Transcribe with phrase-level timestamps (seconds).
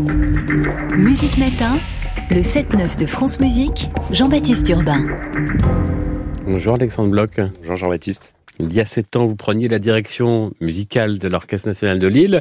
[0.00, 1.76] Musique Matin,
[2.30, 5.04] le 7-9 de France Musique, Jean-Baptiste Urbain.
[6.46, 7.38] Bonjour Alexandre Bloch.
[7.60, 8.32] Bonjour Jean-Baptiste.
[8.60, 12.40] Il y a sept ans, vous preniez la direction musicale de l'Orchestre national de Lille,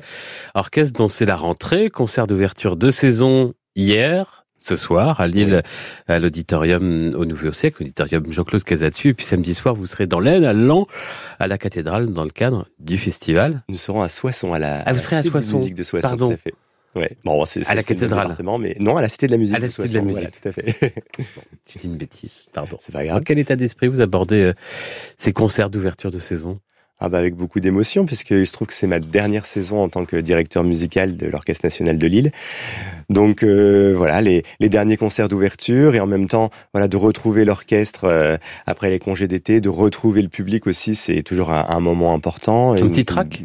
[0.55, 5.61] orchestre dont c'est la rentrée, concert d'ouverture de saison hier, ce soir à Lille,
[6.07, 9.09] à l'auditorium au Nouveau Siècle, auditorium Jean-Claude Casatu.
[9.09, 10.85] Et puis samedi soir, vous serez dans l'Aisne, à Lens,
[11.39, 13.63] à la cathédrale, dans le cadre du festival.
[13.67, 15.57] Nous serons à Soissons, à la, ah, vous serez à Soissons.
[15.57, 16.27] musique de Soissons, Pardon.
[16.29, 16.53] tout à fait.
[16.95, 17.11] Ouais.
[17.23, 18.35] Bon, c'est, à la cathédrale.
[18.59, 19.55] Mais non, à la Cité de la musique.
[19.55, 20.15] À la Cité de la musique.
[20.15, 20.93] Voilà, tout à fait.
[21.67, 22.77] Tu dis une bêtise, pardon.
[22.79, 23.17] C'est pas grave.
[23.19, 24.53] Dans quel état d'esprit vous abordez euh,
[25.17, 26.59] ces concerts d'ouverture de saison?
[27.01, 30.03] Ah bah avec beaucoup d'émotion puisqu'il se trouve que c'est ma dernière saison en tant
[30.03, 32.31] que directeur musical de l'Orchestre national de Lille.
[33.09, 37.45] Donc euh, voilà les, les derniers concerts d'ouverture et en même temps voilà de retrouver
[37.45, 38.35] l'orchestre euh,
[38.65, 42.73] après les congés d'été, de retrouver le public aussi, c'est toujours un, un moment important.
[42.73, 43.43] Un petit trac?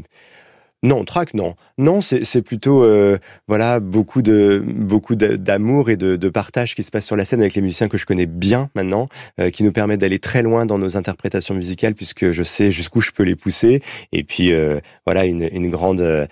[0.84, 1.54] Non, track, non.
[1.78, 3.16] Non, c'est plutôt euh,
[3.48, 7.40] voilà beaucoup de beaucoup d'amour et de, de, partage qui se passe sur la scène
[7.40, 9.06] avec les musiciens que je connais bien maintenant,
[9.40, 13.00] euh, qui nous permettent d'aller très loin dans nos interprétations musicales puisque je sais jusqu'où
[13.00, 13.80] je peux les pousser.
[14.12, 16.26] Et puis euh, voilà une, une grande euh,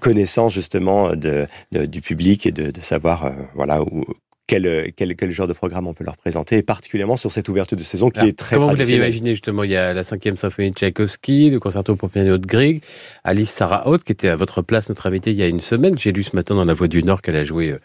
[0.00, 4.04] connaissance justement de, de, du public et de, de savoir voilà où,
[4.46, 7.76] quel, quel, quel, genre de programme on peut leur présenter, et particulièrement sur cette ouverture
[7.76, 10.04] de saison qui Alors, est très Comment vous l'aviez imaginé justement Il y a la
[10.04, 12.82] cinquième symphonie de Tchaïkovski, le concerto pour piano de Grieg,
[13.24, 15.98] Alice Sarah Haute qui était à votre place, notre invitée il y a une semaine.
[15.98, 17.80] J'ai lu ce matin dans La Voix du Nord qu'elle a joué euh,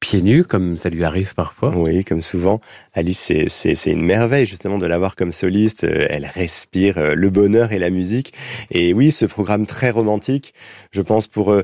[0.00, 1.74] pieds nus, comme ça lui arrive parfois.
[1.74, 2.60] Oui, comme souvent.
[2.92, 5.84] Alice, c'est une merveille justement de l'avoir comme soliste.
[5.84, 8.32] Euh, Elle respire euh, le bonheur et la musique.
[8.70, 10.52] Et oui, ce programme très romantique,
[10.90, 11.54] je pense pour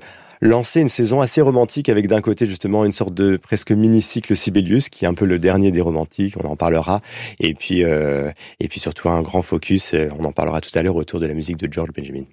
[0.41, 4.89] lancer une saison assez romantique avec d'un côté justement une sorte de presque mini-cycle Sibelius
[4.89, 7.01] qui est un peu le dernier des romantiques, on en parlera,
[7.41, 10.97] et puis euh, et puis surtout un grand focus, on en parlera tout à l'heure
[10.97, 12.25] autour de la musique de George Benjamin.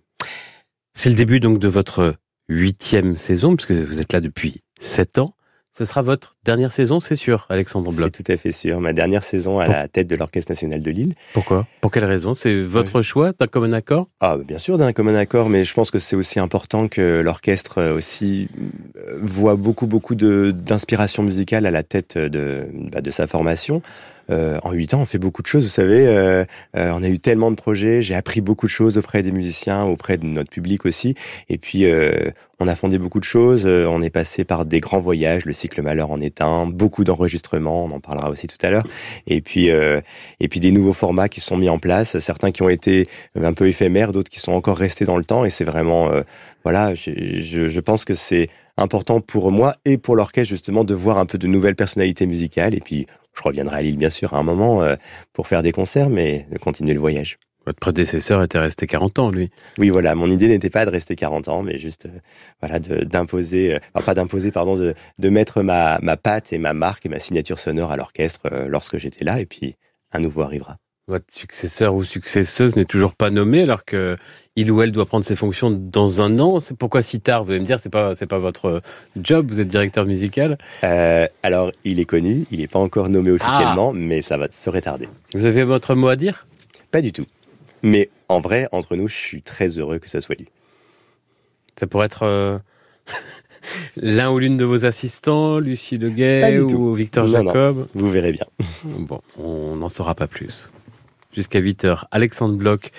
[0.94, 2.16] C'est le début donc de votre
[2.48, 5.36] huitième saison puisque vous êtes là depuis sept ans.
[5.78, 8.10] Ce sera votre dernière saison, c'est sûr, Alexandre Bloch.
[8.16, 8.80] C'est tout à fait sûr.
[8.80, 9.74] Ma dernière saison à Pour...
[9.74, 11.16] la tête de l'Orchestre national de Lille.
[11.34, 11.68] Pourquoi?
[11.82, 12.34] Pour quelle raison?
[12.34, 13.04] C'est votre oui.
[13.04, 14.08] choix d'un commun accord?
[14.22, 17.92] Ah, bien sûr, d'un commun accord, mais je pense que c'est aussi important que l'orchestre
[17.92, 18.48] aussi
[19.20, 23.82] voit beaucoup, beaucoup d'inspiration musicale à la tête de, bah, de sa formation.
[24.30, 25.64] Euh, en huit ans, on fait beaucoup de choses.
[25.64, 28.02] Vous savez, euh, euh, on a eu tellement de projets.
[28.02, 31.16] J'ai appris beaucoup de choses auprès des musiciens, auprès de notre public aussi.
[31.50, 33.66] Et puis, euh, on a fondé beaucoup de choses.
[33.66, 35.46] on est passé par des grands voyages.
[35.46, 36.66] Le cycle Malheur en est un.
[36.66, 37.86] Beaucoup d'enregistrements.
[37.86, 38.86] On en parlera aussi tout à l'heure.
[39.28, 40.00] Et puis, euh,
[40.40, 42.18] et puis des nouveaux formats qui sont mis en place.
[42.20, 45.44] Certains qui ont été un peu éphémères, d'autres qui sont encore restés dans le temps.
[45.46, 46.22] Et c'est vraiment, euh,
[46.64, 50.94] voilà, je, je, je pense que c'est important pour moi et pour l'orchestre justement de
[50.94, 52.74] voir un peu de nouvelles personnalités musicales.
[52.74, 53.06] Et puis,
[53.38, 54.96] je reviendrai à Lille, bien sûr, à un moment euh,
[55.34, 57.38] pour faire des concerts, mais de continuer le voyage.
[57.66, 59.50] Votre prédécesseur était resté 40 ans, lui.
[59.80, 60.14] Oui, voilà.
[60.14, 62.20] Mon idée n'était pas de rester 40 ans, mais juste, euh,
[62.62, 66.74] voilà, d'imposer, euh, enfin, pas d'imposer, pardon, de, de mettre ma, ma patte et ma
[66.74, 69.78] marque et ma signature sonore à l'orchestre euh, lorsque j'étais là, et puis
[70.12, 70.76] un nouveau arrivera.
[71.08, 74.16] Votre successeur ou successeuse n'est toujours pas nommé, alors que
[74.56, 76.60] il ou elle doit prendre ses fonctions dans un an.
[76.60, 78.82] C'est pourquoi si tard Vous allez me dire, c'est pas c'est pas votre
[79.16, 79.46] job.
[79.52, 80.58] Vous êtes directeur musical.
[80.84, 83.98] Euh, alors, il est connu, il n'est pas encore nommé officiellement, ah.
[83.98, 85.08] mais ça va se retarder.
[85.36, 86.48] Vous avez votre mot à dire?
[86.90, 87.28] Pas du tout.
[87.84, 90.48] Mais en vrai, entre nous, je suis très heureux que ça soit lui.
[91.80, 92.58] Ça pourrait être euh,
[93.96, 96.94] l'un ou l'une de vos assistants, Lucie Leguet ou tout.
[96.96, 97.78] Victor non, Jacob?
[97.78, 98.48] Non, vous verrez bien.
[98.86, 100.72] Bon, on n'en saura pas plus
[101.36, 102.06] jusqu'à 8h.
[102.12, 102.92] Alexandre Bloch,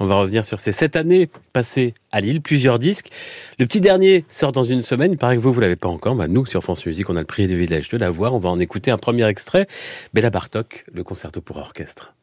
[0.00, 3.10] on va revenir sur ces sept années passées à Lille, plusieurs disques.
[3.58, 6.14] Le petit dernier sort dans une semaine, il paraît que vous, vous l'avez pas encore.
[6.14, 8.34] Bah, nous, sur France Musique, on a le privilège de l'avoir.
[8.34, 9.66] On va en écouter un premier extrait.
[10.14, 12.14] Bella Bartok, le concerto pour orchestre.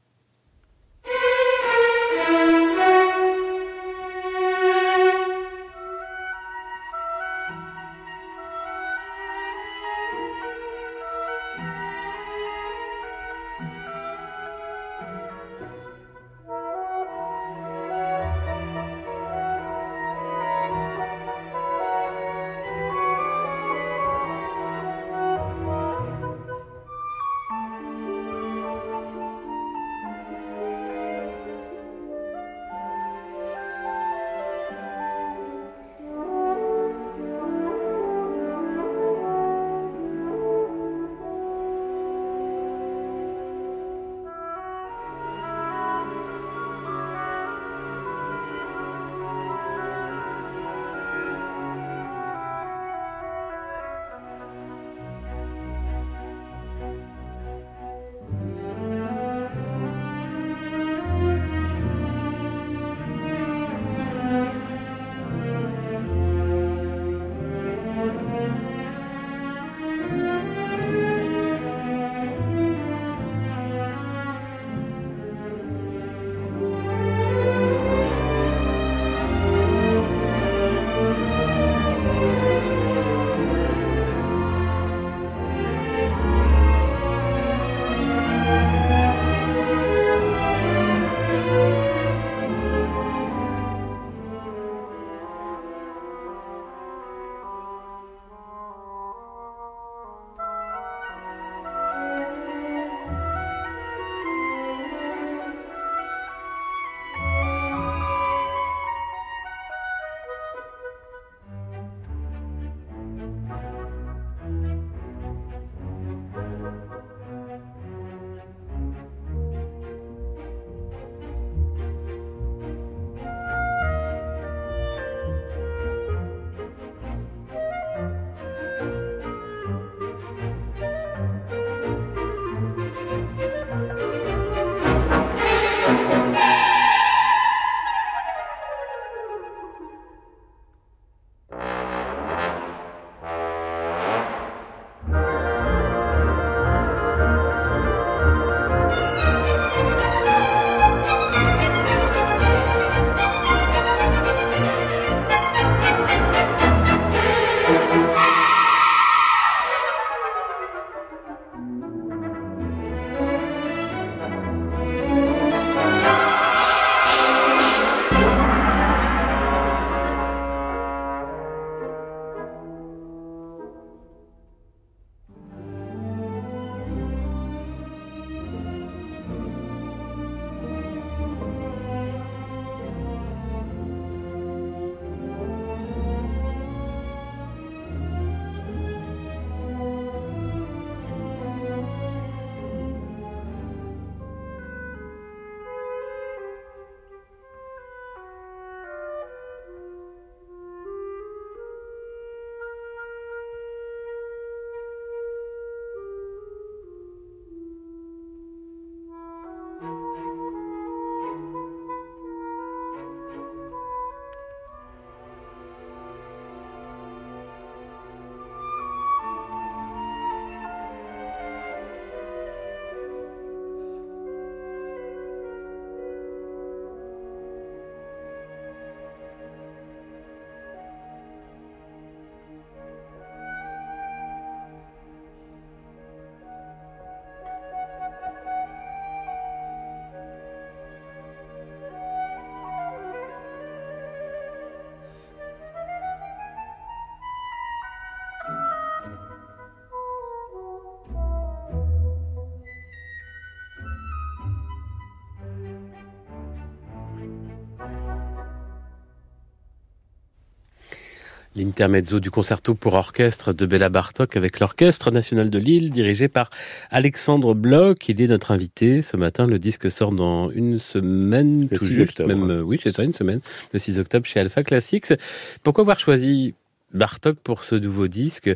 [261.59, 266.49] L'intermezzo du concerto pour orchestre de Béla Bartok avec l'Orchestre national de Lille, dirigé par
[266.89, 268.07] Alexandre Bloch.
[268.07, 269.45] Il est notre invité ce matin.
[269.45, 271.67] Le disque sort dans une semaine.
[271.69, 272.29] Le 6 octobre.
[272.29, 273.41] Même, euh, oui, c'est ça, une semaine.
[273.73, 275.13] Le 6 octobre chez Alpha Classics.
[275.61, 276.53] Pourquoi avoir choisi
[276.93, 278.49] Bartok pour ce nouveau disque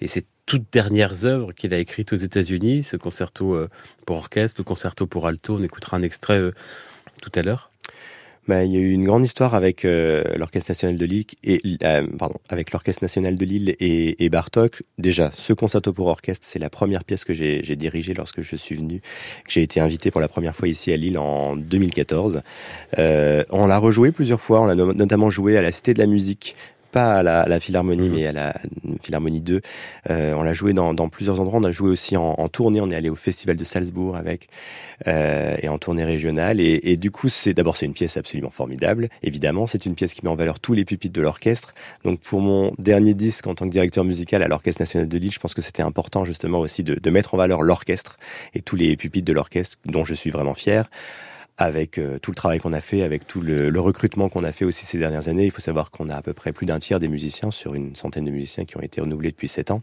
[0.00, 3.68] et ces toutes dernières œuvres qu'il a écrites aux États-Unis, ce concerto euh,
[4.04, 5.54] pour orchestre, le concerto pour alto?
[5.54, 6.50] On écoutera un extrait euh,
[7.22, 7.70] tout à l'heure.
[8.48, 11.60] Bah, il y a eu une grande histoire avec euh, l'Orchestre national de Lille et
[11.84, 14.84] euh, pardon, avec l'Orchestre national de Lille et, et, Bartok.
[14.96, 18.76] Déjà, ce concerto pour orchestre, c'est la première pièce que j'ai dirigée lorsque je suis
[18.76, 19.00] venu,
[19.44, 22.40] que j'ai été invité pour la première fois ici à Lille en 2014.
[22.98, 24.62] Euh, on l'a rejoué plusieurs fois.
[24.62, 26.56] On a notamment joué à la Cité de la Musique
[26.90, 28.12] pas à la, la Philharmonie, mmh.
[28.12, 28.54] mais à la
[29.02, 29.60] Philharmonie 2.
[30.10, 31.60] Euh, on l'a joué dans, dans, plusieurs endroits.
[31.60, 32.80] On a joué aussi en, en, tournée.
[32.80, 34.48] On est allé au Festival de Salzbourg avec
[35.06, 36.60] euh, et en tournée régionale.
[36.60, 39.08] Et, et du coup, c'est d'abord c'est une pièce absolument formidable.
[39.22, 41.74] Évidemment, c'est une pièce qui met en valeur tous les pupitres de l'orchestre.
[42.04, 45.32] Donc pour mon dernier disque en tant que directeur musical à l'Orchestre national de Lille,
[45.32, 48.16] je pense que c'était important justement aussi de, de mettre en valeur l'orchestre
[48.54, 50.88] et tous les pupitres de l'orchestre dont je suis vraiment fier
[51.58, 54.52] avec euh, tout le travail qu'on a fait, avec tout le, le recrutement qu'on a
[54.52, 55.44] fait aussi ces dernières années.
[55.44, 57.96] Il faut savoir qu'on a à peu près plus d'un tiers des musiciens sur une
[57.96, 59.80] centaine de musiciens qui ont été renouvelés depuis sept ans.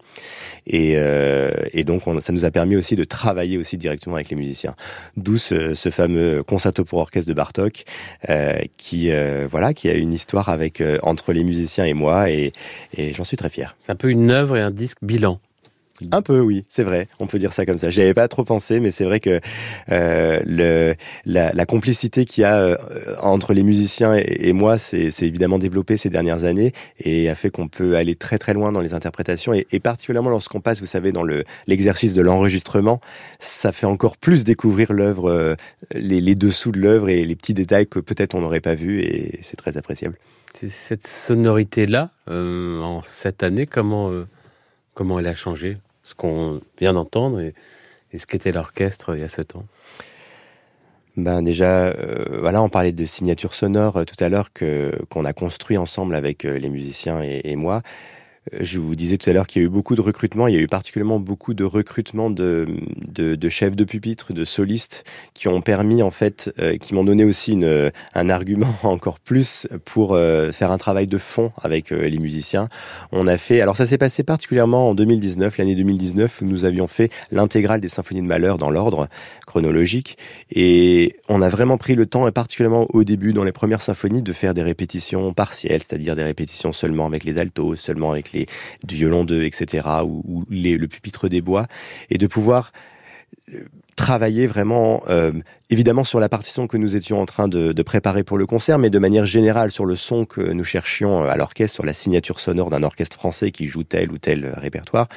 [0.66, 4.30] Et, euh, et donc, on, ça nous a permis aussi de travailler aussi directement avec
[4.30, 4.76] les musiciens.
[5.18, 7.84] D'où ce, ce, fameux concerto pour orchestre de Bartok,
[8.30, 12.30] euh, qui euh, voilà, qui a une histoire avec euh, entre les musiciens et moi,
[12.30, 12.54] et,
[12.98, 13.76] et j'en suis très fier.
[13.86, 15.40] C'est un peu une œuvre et un disque bilan.
[16.12, 17.08] Un peu, oui, c'est vrai.
[17.20, 17.90] On peut dire ça comme ça.
[17.90, 19.40] J'y avais pas trop pensé, mais c'est vrai que
[19.92, 22.76] euh, le, la, la complicité qu'il y a euh,
[23.22, 27.50] entre les musiciens et, et moi, c'est évidemment développé ces dernières années et a fait
[27.50, 30.86] qu'on peut aller très très loin dans les interprétations et, et particulièrement lorsqu'on passe, vous
[30.86, 33.00] savez, dans le l'exercice de l'enregistrement,
[33.40, 35.56] ça fait encore plus découvrir l'œuvre, euh,
[35.94, 39.00] les, les, dessous de l'œuvre et les petits détails que peut-être on n'aurait pas vus
[39.00, 40.18] et c'est très appréciable.
[40.54, 44.12] Cette sonorité là, euh, en cette année, comment
[44.94, 45.78] comment elle a changé?
[46.06, 47.54] Ce qu'on vient d'entendre et,
[48.18, 49.66] ce qu'était l'orchestre il y a sept ans
[51.18, 55.32] ben déjà, euh, voilà, on parlait de signature sonore euh, tout à l'heure qu'on a
[55.32, 57.84] construit ensemble avec euh, les musiciens et moi.
[58.54, 60.48] Je vous disais tout à l'heure qu'il y a eu beaucoup de recrutements.
[60.48, 62.68] Il y a eu particulièrement beaucoup de recrutements de,
[63.08, 67.04] de, de chefs de pupitre, de solistes, qui ont permis, en fait, euh, qui m'ont
[67.04, 71.92] donné aussi une, un argument encore plus pour euh, faire un travail de fond avec
[71.92, 72.70] euh, les musiciens.
[73.12, 76.86] On a fait, alors ça s'est passé particulièrement en 2019, l'année 2019, où nous avions
[76.86, 79.08] fait l'intégrale des symphonies de Malheur dans l'ordre
[79.48, 80.20] chronologique.
[80.52, 84.22] Et on a vraiment pris le temps, et particulièrement au début, dans les premières symphonies,
[84.22, 88.35] de faire des répétitions partielles, c'est-à-dire des répétitions seulement avec les altos, seulement avec les
[88.84, 91.68] du violon 2, etc., ou, ou les, le pupitre des bois,
[92.10, 92.72] et de pouvoir
[93.96, 95.32] travailler vraiment, euh,
[95.70, 98.90] évidemment sur la partition que nous étions en train de, préparer pour le concert, mais
[98.90, 102.70] de manière générale sur le son que nous cherchions à l'orchestre, sur la signature sonore
[102.70, 105.08] d'un orchestre français qui joue tel ou tel répertoire.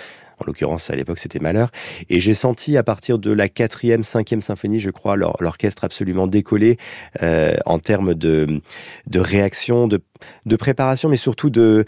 [0.41, 1.71] En l'occurrence, à l'époque, c'était Malheur.
[2.09, 6.77] Et j'ai senti à partir de la quatrième, cinquième symphonie, je crois, l'orchestre absolument décollé
[7.23, 8.61] euh, en termes de,
[9.15, 11.85] réaction, de, préparation, mais surtout de,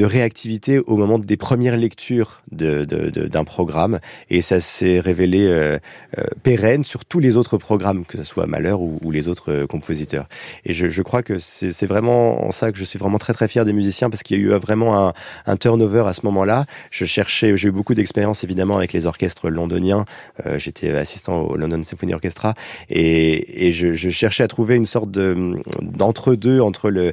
[0.00, 3.98] réactivité au moment des premières lectures d'un programme.
[4.28, 5.69] Et ça s'est révélé euh,
[6.18, 9.66] euh, pérenne sur tous les autres programmes, que ce soit Malheur ou, les autres euh,
[9.66, 10.26] compositeurs.
[10.64, 13.64] Et je, crois que c'est vraiment en ça que je suis vraiment très très fier
[13.64, 15.12] des musiciens parce qu'il y a eu vraiment
[15.46, 16.66] un, turnover à ce moment-là.
[16.90, 20.04] Je cherchais, j'ai eu beaucoup d'expérience évidemment avec les orchestres londoniens.
[20.46, 22.54] Euh, J'étais assistant au London Symphony Orchestra
[22.88, 27.12] et, je, cherchais à trouver une sorte d'entre-deux entre le,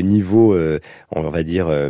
[0.00, 0.78] niveau, euh,
[1.10, 1.88] on va dire, euh,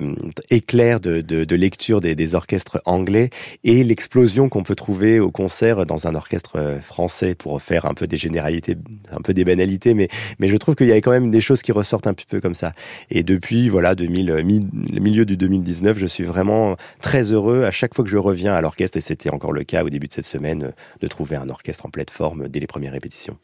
[0.50, 3.30] éclair de, lecture des, des, orchestres anglais
[3.64, 7.94] et l'explosion qu'on peut trouver au concert dans un orchestre euh, français pour faire un
[7.94, 8.76] peu des généralités,
[9.10, 10.08] un peu des banalités, mais,
[10.38, 12.40] mais je trouve qu'il y avait quand même des choses qui ressortent un petit peu
[12.40, 12.72] comme ça.
[13.10, 14.60] Et depuis, voilà, 2000, mi,
[14.92, 18.54] le milieu du 2019, je suis vraiment très heureux à chaque fois que je reviens
[18.54, 21.48] à l'orchestre, et c'était encore le cas au début de cette semaine, de trouver un
[21.48, 23.36] orchestre en pleine forme dès les premières répétitions.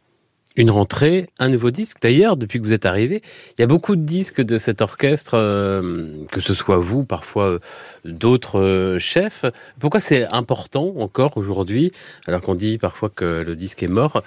[0.58, 1.98] Une rentrée, un nouveau disque.
[2.00, 3.20] D'ailleurs, depuis que vous êtes arrivé,
[3.58, 7.44] il y a beaucoup de disques de cet orchestre, euh, que ce soit vous, parfois
[7.44, 7.58] euh,
[8.06, 9.44] d'autres euh, chefs.
[9.78, 11.92] Pourquoi c'est important encore aujourd'hui,
[12.26, 14.22] alors qu'on dit parfois que le disque est mort,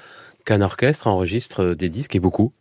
[0.45, 2.51] qu'un orchestre enregistre des disques et beaucoup?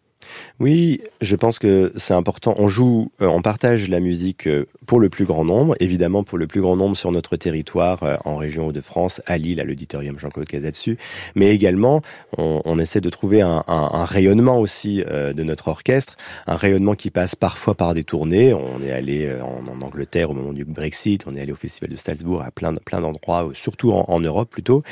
[0.61, 2.55] Oui, je pense que c'est important.
[2.59, 6.37] On joue, euh, on partage la musique euh, pour le plus grand nombre, évidemment pour
[6.37, 9.65] le plus grand nombre sur notre territoire, euh, en région de France, à Lille, à
[9.65, 10.99] l'auditorium Jean-Claude Casatsu,
[11.37, 12.03] mais également
[12.37, 16.95] on, on, essaie de trouver un, un, un rayonnement aussi de notre orchestre, un rayonnement
[16.95, 18.53] qui passe parfois par des tournées.
[18.55, 21.91] On est allé en, en Angleterre au moment du Brexit, on est allé au Festival
[21.91, 24.83] de Salzbourg, à plein, plein d'endroits, surtout en, en, Europe plutôt,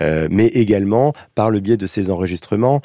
[0.00, 2.80] mais également par le biais de ces enregistrements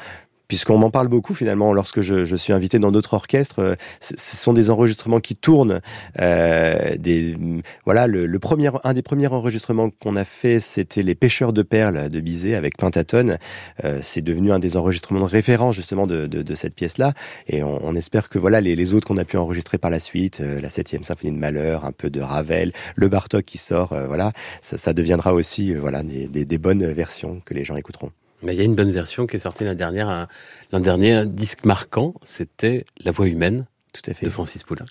[0.51, 3.59] puisqu'on m'en parle beaucoup finalement lorsque je, je suis invité dans d'autres orchestres.
[3.59, 5.79] Euh, ce sont des enregistrements qui tournent.
[6.19, 7.37] Euh, des,
[7.85, 11.61] voilà, le, le, premier, un des premiers enregistrements qu'on a fait, c'était les Pêcheurs de
[11.61, 13.37] perles de Bizet avec Pentatone.
[13.85, 17.13] Euh, c'est devenu un des enregistrements de référence justement de, de, de cette pièce-là,
[17.47, 19.99] et on, on, espère que voilà les, les autres qu'on a pu enregistrer par la
[19.99, 23.93] suite, euh, la septième symphonie de Malheur, un peu de Ravel, le Bartok qui sort,
[23.93, 27.77] euh, voilà, ça, ça, deviendra aussi voilà des, des, des bonnes versions que les gens
[27.77, 28.11] écouteront.
[28.43, 30.25] Mais il y a une bonne version qui est sortie l'an dernier,
[30.71, 34.85] l'an dernier, un disque marquant, c'était La Voix humaine, tout à fait, de Francis Poulenc.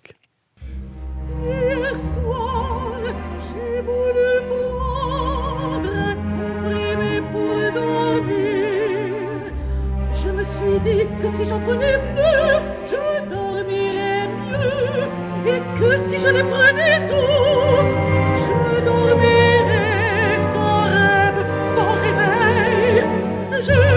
[1.43, 2.93] Hier soir,
[3.49, 9.53] j'ai voulu prendre un comprimé pour dormir.
[10.13, 15.09] Je me suis dit que si j'en prenais plus, je dormirais mieux,
[15.53, 18.00] et que si je les prenais tous,
[23.61, 23.90] Je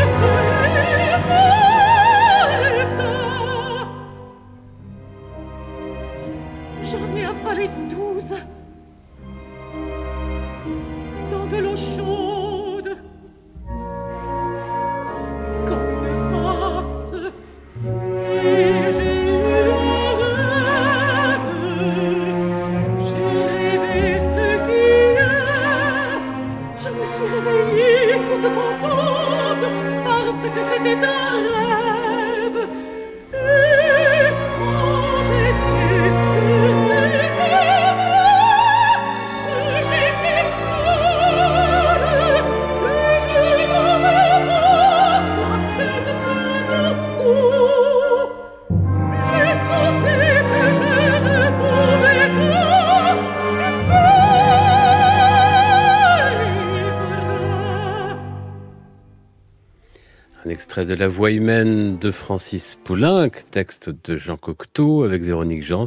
[60.81, 65.85] de La Voix humaine de Francis Poulenc, texte de Jean Cocteau avec Véronique Jans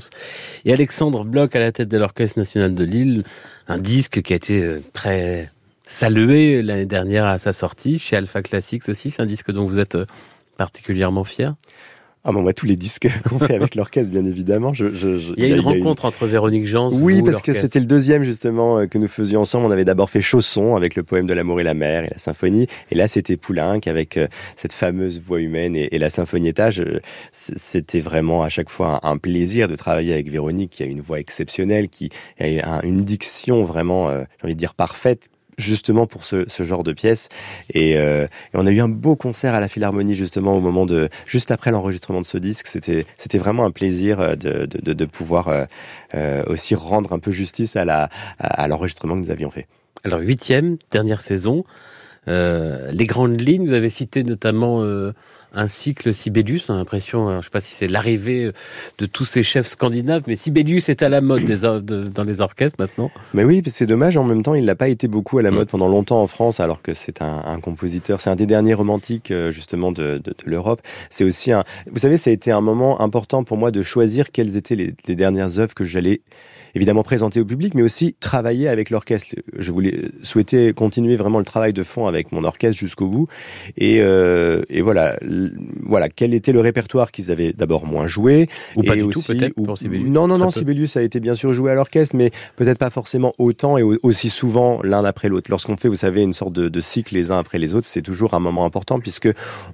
[0.64, 3.25] et Alexandre Bloch à la tête de l'Orchestre national de Lille.
[3.66, 5.50] Un disque qui a été euh, très
[5.87, 9.11] salué l'année dernière à sa sortie chez Alpha Classics aussi.
[9.11, 10.07] C'est un disque dont vous êtes euh,
[10.57, 11.55] particulièrement fier?
[12.28, 14.75] Ah bon, moi, tous les disques qu'on fait avec l'orchestre, bien évidemment.
[14.75, 16.09] Je, je, je, il y a une rencontre une...
[16.09, 16.90] entre Véronique Jans.
[16.92, 19.66] Oui, vous, parce que c'était le deuxième justement euh, que nous faisions ensemble.
[19.66, 22.18] On avait d'abord fait Chausson avec le poème de l'amour et la mer et la
[22.18, 26.85] symphonie, et là c'était Poulenc avec euh, cette fameuse voix humaine et, et la symphoniettage.
[27.30, 31.00] C'était vraiment à chaque fois un, un, plaisir de travailler avec Véronique, qui a une
[31.00, 36.25] voix exceptionnelle, qui a une diction vraiment, euh, j'ai envie de dire parfaite, justement pour
[36.25, 37.28] ce, ce, genre de pièce.
[37.72, 41.08] Et, euh, on a eu un beau concert à la Philharmonie justement au moment de
[41.26, 42.66] juste après l'enregistrement de ce disque.
[42.66, 45.64] C'était c'était vraiment un plaisir de, de, de pouvoir euh,
[46.14, 48.08] euh, aussi rendre un peu justice à la
[48.38, 49.66] à, l'enregistrement que nous avions fait.
[50.04, 51.64] Alors huitième dernière saison,
[52.28, 53.66] euh, les grandes lignes.
[53.66, 54.82] Vous avez cité notamment
[55.56, 56.70] un cycle Sibelius.
[56.70, 58.52] On a l'impression, je ne sais pas si c'est l'arrivée
[58.98, 62.25] de tous ces chefs scandinaves, mais Sibelius est à la mode des or de, dans
[62.25, 63.10] les orchestres maintenant.
[63.34, 64.16] Mais oui, c'est dommage.
[64.16, 66.60] En même temps, il n'a pas été beaucoup à la mode pendant longtemps en France,
[66.60, 68.20] alors que c'est un, un, compositeur.
[68.20, 70.80] C'est un des derniers romantiques justement de, de, de l'Europe.
[71.10, 71.64] C'est aussi un.
[71.90, 74.94] Vous savez, ça a été un moment important pour moi de choisir quelles étaient les,
[75.06, 76.20] les dernières œuvres que j'allais
[76.76, 79.35] évidemment présenter au public, mais aussi travailler avec l'orchestre.
[79.59, 83.28] Je voulais souhaiter continuer vraiment le travail de fond avec mon orchestre jusqu'au bout.
[83.78, 85.16] Et, euh, et voilà,
[85.87, 88.49] voilà, quel était le répertoire qu'ils avaient d'abord moins joué.
[88.76, 90.06] Ou et pas du aussi, tout peut-être ou, pour Sibelius.
[90.06, 93.33] Non, non, non, Sibelius a été bien sûr joué à l'orchestre, mais peut-être pas forcément
[93.38, 95.50] autant et aussi souvent l'un après l'autre.
[95.50, 98.02] Lorsqu'on fait, vous savez, une sorte de, de, cycle les uns après les autres, c'est
[98.02, 99.28] toujours un moment important puisque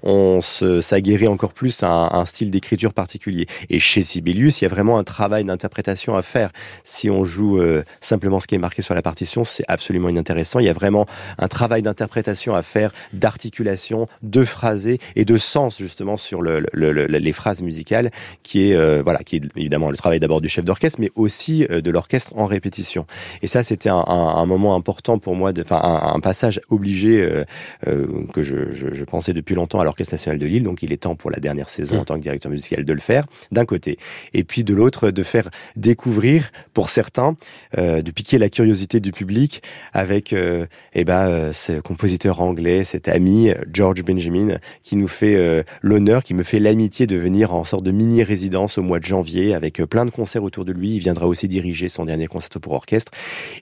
[0.04, 3.46] on s'aguerrit encore plus à un, un style d'écriture particulier.
[3.70, 6.52] Et chez Sibelius, il y a vraiment un travail d'interprétation à faire
[6.92, 10.58] si on joue euh, simplement ce qui est marqué sur la partition, c'est absolument inintéressant.
[10.58, 11.06] Il y a vraiment
[11.38, 16.92] un travail d'interprétation à faire, d'articulation, de phrasé et de sens justement sur le, le,
[16.92, 18.10] le, les phrases musicales,
[18.42, 21.66] qui est euh, voilà, qui est évidemment le travail d'abord du chef d'orchestre, mais aussi
[21.70, 23.06] euh, de l'orchestre en répétition.
[23.40, 27.22] Et ça, c'était un, un, un, moment important pour moi, enfin un, un, passage obligé
[27.22, 30.62] euh, que je, je, je, pensais depuis longtemps à l'Orchestre national de Lille.
[30.62, 32.00] Donc, il est temps pour la dernière saison mmh.
[32.00, 33.98] en tant que directeur musical de le faire, d'un côté,
[34.34, 37.36] et puis de l'autre de faire découvrir pour certains
[37.78, 42.84] euh, de piquer la curiosité du public avec euh, eh ben, euh, ce compositeur anglais,
[42.84, 47.64] cet ami George Benjamin, qui nous fait l'honneur, qui me fait l'amitié de venir en
[47.64, 50.96] sorte de mini-résidence au mois de janvier avec plein de concerts autour de lui.
[50.96, 53.12] Il viendra aussi diriger son dernier concerto pour orchestre.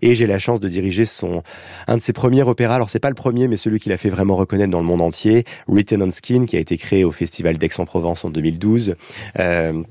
[0.02, 1.42] Et j'ai la chance de diriger son
[1.86, 2.74] un de ses premiers opéras.
[2.74, 5.02] Alors c'est pas le premier, mais celui qu'il a fait vraiment reconnaître dans le monde
[5.02, 8.94] entier, Written on Skin, qui a été créé au Festival d'Aix-en-Provence en 2012.
[9.38, 9.82] Euh,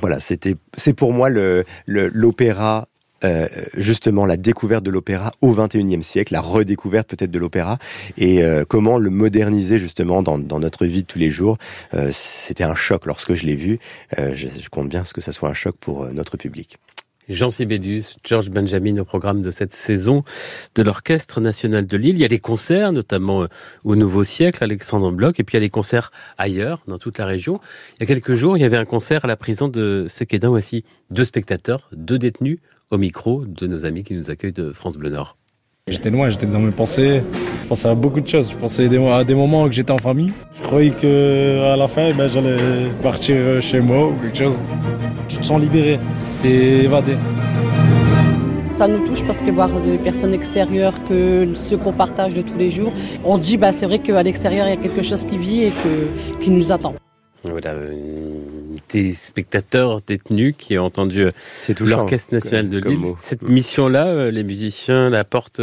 [0.00, 2.88] voilà, c'était, c'est pour moi le, l'opéra
[3.24, 7.78] euh, justement la découverte de l'opéra au XXIe siècle, la redécouverte peut-être de l'opéra,
[8.18, 11.56] et euh, comment le moderniser justement dans, dans, notre vie de tous les jours.
[11.94, 13.78] Euh, C'était un choc lorsque je l'ai vu.
[14.18, 16.78] Euh, je, je compte bien ce que ça soit un choc pour euh, notre public.
[17.28, 20.24] Jean Sibelius, George Benjamin au programme de cette saison
[20.74, 22.16] de l'Orchestre National de Lille.
[22.16, 23.46] Il y a des concerts, notamment euh,
[23.84, 27.18] au Nouveau Siècle, Alexandre Bloch, et puis il y a des concerts ailleurs, dans toute
[27.18, 27.60] la région.
[27.96, 30.48] Il y a quelques jours, il y avait un concert à la prison de Sequedin.
[30.48, 32.58] Voici deux spectateurs, deux détenus
[32.90, 35.36] au micro de nos amis qui nous accueillent de France Bleu Nord.
[35.88, 37.22] J'étais loin, j'étais dans mes pensées.
[37.64, 38.52] Je pensais à beaucoup de choses.
[38.52, 40.32] Je pensais à des moments où j'étais en famille.
[40.56, 44.60] Je croyais qu'à la fin, ben, j'allais partir chez moi ou quelque chose.
[45.28, 45.98] Tu te sens libéré,
[46.40, 47.16] t'es évadé.
[48.70, 52.56] Ça nous touche parce que voir des personnes extérieures que ceux qu'on partage de tous
[52.56, 52.92] les jours,
[53.24, 55.70] on dit bah c'est vrai qu'à l'extérieur il y a quelque chose qui vit et
[55.70, 56.94] que, qui nous attend.
[57.42, 57.74] Voilà,
[58.92, 61.26] des spectateurs détenus qui ont entendu
[61.80, 63.14] l'Orchestre national de Lille.
[63.18, 65.62] Cette mission-là, les musiciens la portent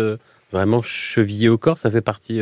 [0.51, 1.77] vraiment chevillée au corps.
[1.77, 2.41] Ça fait partie.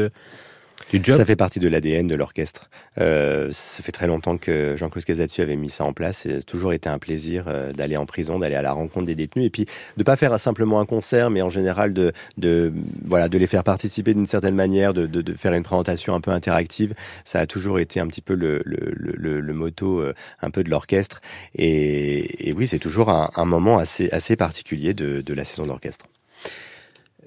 [1.18, 2.70] Ça fait partie de l'ADN de l'orchestre.
[3.00, 6.26] Euh, ça fait très longtemps que Jean-Claude Casatsu avait mis ça en place.
[6.26, 9.06] Et ça a toujours été un plaisir euh, d'aller en prison, d'aller à la rencontre
[9.06, 9.66] des détenus et puis
[9.98, 12.72] de pas faire simplement un concert, mais en général de, de
[13.06, 16.22] voilà de les faire participer d'une certaine manière, de, de, de, faire une présentation un
[16.22, 16.94] peu interactive.
[17.26, 20.64] Ça a toujours été un petit peu le, le, le, le motto euh, un peu
[20.64, 21.22] de l'orchestre.
[21.56, 26.06] Et, oui, c'est toujours un, un, moment assez assez particulier de, de la saison d'orchestre.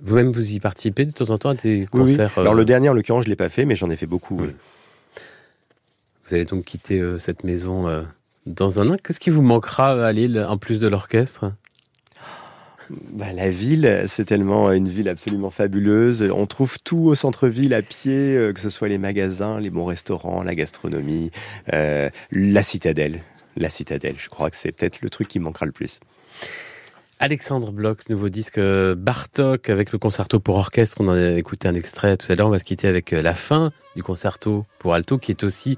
[0.03, 2.89] Vous-même, vous y participez de temps en temps à des concerts oui, Alors le dernier,
[2.89, 4.39] en l'occurrence, je l'ai pas fait, mais j'en ai fait beaucoup.
[4.41, 4.55] Oui.
[6.27, 8.03] Vous allez donc quitter euh, cette maison euh,
[8.47, 8.97] dans un an.
[9.03, 11.53] Qu'est-ce qui vous manquera à Lille, en plus de l'orchestre?
[13.13, 16.29] Bah, la ville, c'est tellement une ville absolument fabuleuse.
[16.35, 19.85] On trouve tout au centre-ville à pied, euh, que ce soit les magasins, les bons
[19.85, 21.31] restaurants, la gastronomie,
[21.73, 23.21] euh, la citadelle.
[23.57, 26.01] La citadelle, je crois que c'est peut-être le truc qui manquera le plus.
[27.23, 30.97] Alexandre Bloch, nouveau disque Bartok avec le concerto pour orchestre.
[31.01, 32.47] On en a écouté un extrait tout à l'heure.
[32.47, 35.77] On va se quitter avec la fin du concerto pour alto qui est aussi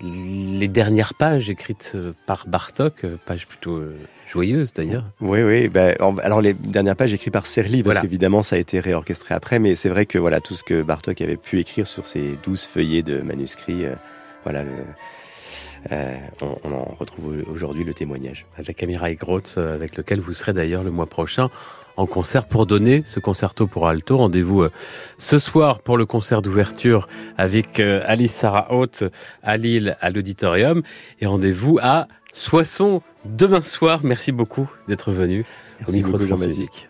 [0.00, 3.82] les dernières pages écrites par Bartok, pages plutôt
[4.28, 5.02] joyeuses d'ailleurs.
[5.20, 5.66] Oui, oui.
[5.66, 8.00] Ben, alors les dernières pages écrites par Serly, parce voilà.
[8.02, 11.20] qu'évidemment ça a été réorchestré après, mais c'est vrai que voilà tout ce que Bartok
[11.20, 13.94] avait pu écrire sur ces douze feuillets de manuscrits, euh,
[14.44, 14.70] voilà le
[15.92, 18.46] euh, on, on, en retrouve aujourd'hui le témoignage.
[18.56, 21.50] Avec Amira Groth, avec lequel vous serez d'ailleurs le mois prochain
[21.96, 24.18] en concert pour donner ce concerto pour alto.
[24.18, 24.64] Rendez-vous
[25.16, 29.02] ce soir pour le concert d'ouverture avec Alice Sarah Haute
[29.42, 30.82] à Lille à l'auditorium
[31.20, 32.06] et rendez-vous à
[32.38, 34.00] Soissons demain soir.
[34.04, 35.44] Merci beaucoup d'être venu
[35.80, 36.86] Merci au micro de France Musique.